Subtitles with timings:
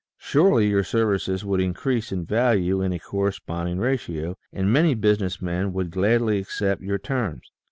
[0.17, 5.73] Surely your services would increase in value in a corresponding ratio, and many business men
[5.73, 7.51] would gladly accept your terms.